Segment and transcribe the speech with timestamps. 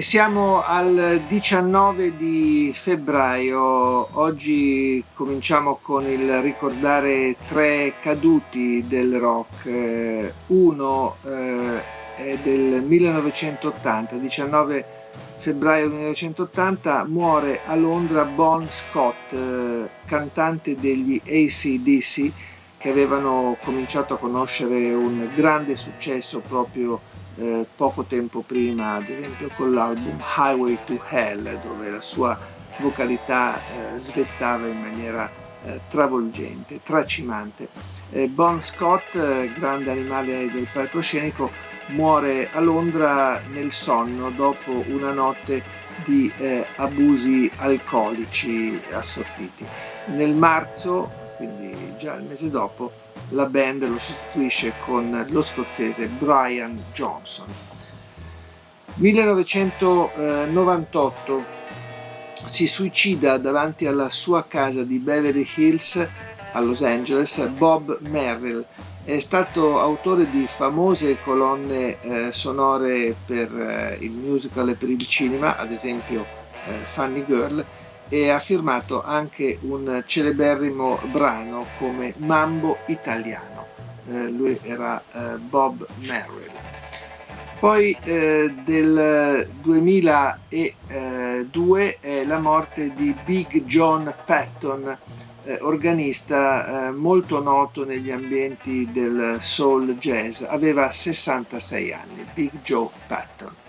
[0.00, 11.14] Siamo al 19 di febbraio, oggi cominciamo con il ricordare tre caduti del rock, uno
[11.22, 11.80] eh,
[12.16, 14.84] è del 1980, 19
[15.36, 22.32] febbraio 1980 muore a Londra Bon Scott, eh, cantante degli ACDC
[22.78, 27.00] che avevano cominciato a conoscere un grande successo proprio
[27.36, 32.38] eh, poco tempo prima, ad esempio con l'album Highway to Hell, dove la sua
[32.78, 35.30] vocalità eh, svettava in maniera
[35.64, 37.68] eh, travolgente, tracimante.
[38.28, 41.50] Bon Scott, eh, grande animale del palcoscenico,
[41.86, 45.62] muore a Londra nel sonno dopo una notte
[46.04, 49.66] di eh, abusi alcolici assortiti.
[50.06, 52.92] Nel marzo, quindi già il mese dopo,
[53.30, 57.46] la band lo sostituisce con lo scozzese Brian Johnson.
[58.96, 61.44] 1998
[62.46, 66.06] si suicida davanti alla sua casa di Beverly Hills
[66.52, 68.64] a Los Angeles Bob Merrill.
[69.02, 75.06] È stato autore di famose colonne eh, sonore per eh, il musical e per il
[75.06, 76.24] cinema, ad esempio
[76.66, 77.64] eh, Funny Girl,
[78.08, 83.66] e ha firmato anche un celeberrimo brano come Mambo Italiano.
[84.10, 86.52] Eh, lui era eh, Bob Merrill.
[87.58, 94.98] Poi eh, del 2002 è la morte di Big John Patton,
[95.44, 100.42] eh, organista eh, molto noto negli ambienti del soul jazz.
[100.42, 103.63] Aveva 66 anni, Big Joe Patton.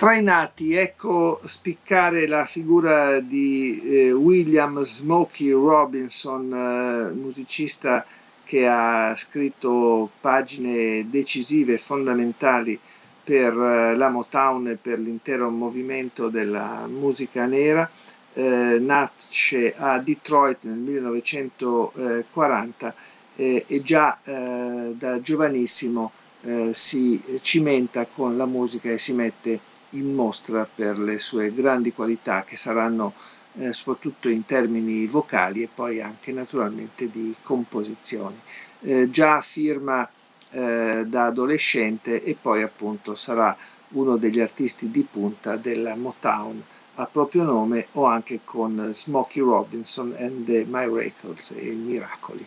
[0.00, 8.06] Tra i nati, ecco spiccare la figura di eh, William Smokey Robinson, eh, musicista
[8.42, 12.80] che ha scritto pagine decisive fondamentali
[13.22, 17.86] per eh, la Motown e per l'intero movimento della musica nera.
[18.32, 22.94] Eh, nasce a Detroit nel 1940
[23.36, 26.12] eh, e già eh, da giovanissimo
[26.72, 32.44] si cimenta con la musica e si mette in mostra per le sue grandi qualità
[32.44, 33.12] che saranno
[33.58, 38.38] eh, soprattutto in termini vocali e poi anche naturalmente di composizioni.
[38.82, 40.08] Eh, già firma
[40.50, 43.54] eh, da adolescente e poi appunto sarà
[43.90, 46.62] uno degli artisti di punta della Motown
[46.94, 52.46] a proprio nome o anche con Smokey Robinson and the Miracles e i Miracoli.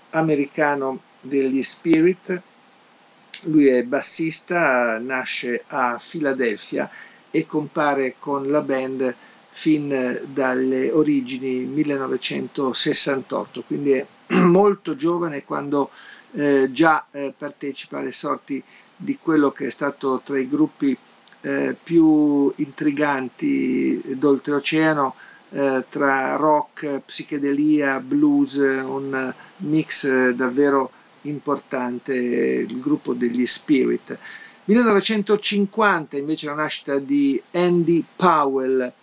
[0.09, 2.41] americano degli Spirit.
[3.41, 6.89] Lui è bassista, nasce a Filadelfia
[7.29, 9.15] e compare con la band
[9.57, 14.05] fin dalle origini 1968, quindi è
[14.45, 15.89] molto giovane quando
[16.33, 18.63] eh, già eh, partecipa alle sorti
[18.95, 20.95] di quello che è stato tra i gruppi
[21.41, 25.15] eh, più intriganti d'oltreoceano
[25.49, 34.19] eh, tra rock, psichedelia, blues, un mix davvero importante, il gruppo degli Spirit.
[34.65, 38.93] 1950 invece la nascita di Andy Powell,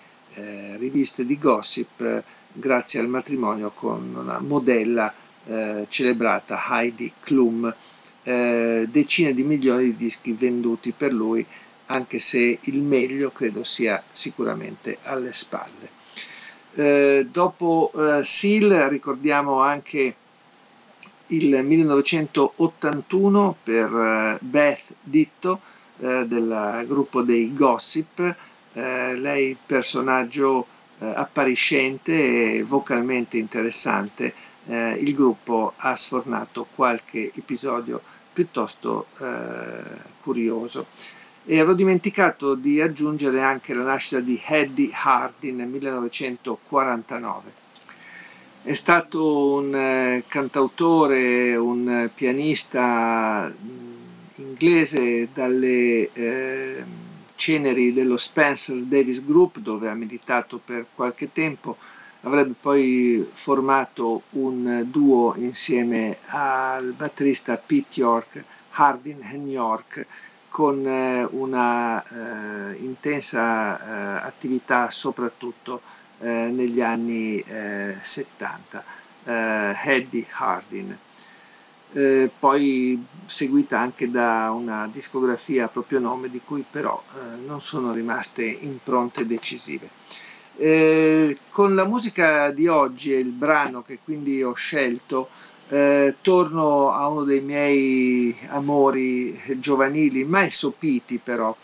[0.78, 2.24] riviste di gossip
[2.54, 5.12] grazie al matrimonio con una modella
[5.50, 7.74] eh, celebrata Heidi Klum,
[8.24, 11.44] eh, decine di milioni di dischi venduti per lui,
[11.88, 15.98] anche se il meglio credo sia sicuramente alle spalle.
[16.76, 20.16] Eh, dopo eh, Seal ricordiamo anche
[21.28, 25.62] il 1981 per eh, Beth Ditto
[26.00, 28.36] eh, del gruppo dei Gossip,
[28.72, 30.68] lei personaggio
[31.00, 34.32] appariscente e vocalmente interessante,
[34.68, 38.02] eh, il gruppo ha sfornato qualche episodio
[38.32, 39.84] piuttosto eh,
[40.22, 40.86] curioso.
[41.46, 47.68] E avevo dimenticato di aggiungere anche la nascita di Eddie Hardin nel 1949.
[48.62, 53.94] È stato un eh, cantautore, un pianista mm,
[54.36, 56.84] inglese dalle eh,
[57.36, 61.78] ceneri dello Spencer Davis Group dove ha militato per qualche tempo,
[62.22, 70.06] avrebbe poi formato un duo insieme al batterista Pete York, Hardin and York,
[70.50, 75.82] con eh, una eh, intensa eh, attività soprattutto
[76.20, 77.42] eh, negli anni
[78.02, 78.84] 70,
[79.24, 80.98] eh, eh, Eddie Hardin.
[82.38, 87.02] Poi seguita anche da una discografia a proprio nome di cui però
[87.46, 89.90] non sono rimaste impronte decisive.
[90.62, 95.30] Eh, con la musica di oggi e il brano che quindi ho scelto,
[96.22, 101.56] torno a uno dei miei amori giovanili, mai sopiti però.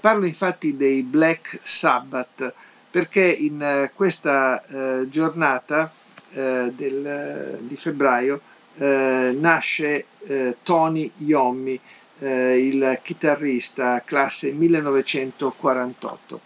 [0.00, 2.52] parlo infatti dei Black Sabbath,
[2.90, 5.92] perché in eh, questa eh, giornata
[6.32, 8.40] eh, del, di febbraio
[8.78, 10.04] nasce
[10.62, 11.80] Tony Iommi,
[12.18, 16.40] il chitarrista classe 1948.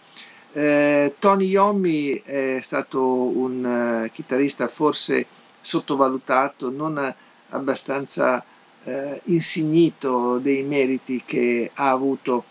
[0.53, 5.25] Eh, Tony Iommi è stato un uh, chitarrista forse
[5.61, 7.13] sottovalutato, non
[7.49, 8.43] abbastanza
[8.83, 12.43] uh, insignito dei meriti che ha avuto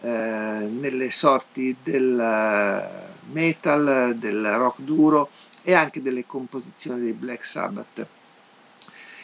[0.00, 5.28] uh, nelle sorti del metal, del rock duro
[5.62, 8.06] e anche delle composizioni dei Black Sabbath.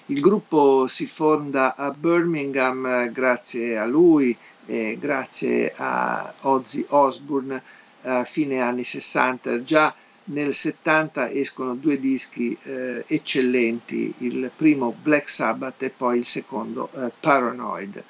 [0.07, 7.63] Il gruppo si fonda a Birmingham eh, grazie a lui e grazie a Ozzy Osbourne
[8.05, 9.63] a fine anni 60.
[9.63, 9.95] Già
[10.27, 16.89] nel 70 escono due dischi eh, eccellenti, il primo Black Sabbath e poi il secondo
[16.95, 18.03] eh, Paranoid.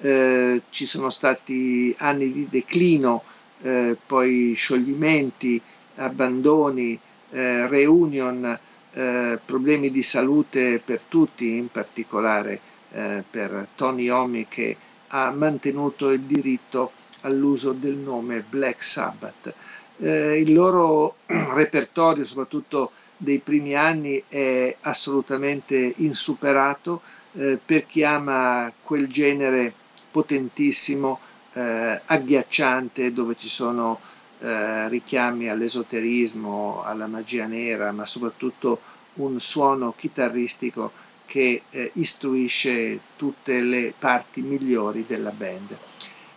[0.00, 3.22] Eh, ci sono stati anni di declino
[3.62, 5.60] eh, poi scioglimenti,
[5.96, 6.98] abbandoni,
[7.30, 8.58] eh, reunion,
[8.92, 12.60] eh, problemi di salute per tutti, in particolare
[12.92, 14.76] eh, per Tony Omi che
[15.08, 19.52] ha mantenuto il diritto all'uso del nome Black Sabbath.
[19.98, 28.72] Eh, il loro repertorio, soprattutto dei primi anni, è assolutamente insuperato eh, per chi ama
[28.82, 29.72] quel genere
[30.10, 31.18] potentissimo
[31.52, 33.98] eh, agghiacciante dove ci sono
[34.40, 38.80] eh, richiami all'esoterismo, alla magia nera, ma soprattutto
[39.14, 40.92] un suono chitarristico
[41.26, 45.76] che eh, istruisce tutte le parti migliori della band.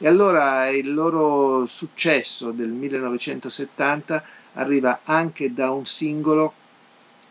[0.03, 6.53] E allora il loro successo del 1970 arriva anche da un singolo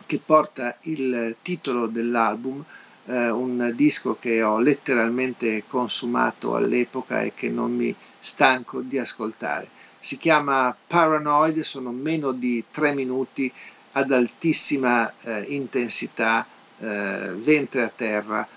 [0.05, 2.63] che porta il titolo dell'album,
[3.07, 9.67] eh, un disco che ho letteralmente consumato all'epoca e che non mi stanco di ascoltare.
[9.99, 13.51] Si chiama Paranoid, sono meno di tre minuti
[13.91, 16.47] ad altissima eh, intensità,
[16.79, 18.47] eh, ventre a terra,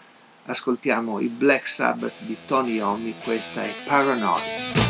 [0.47, 4.84] ascoltiamo i Black Sabbath di Tony Iommi, questa è Paranoid.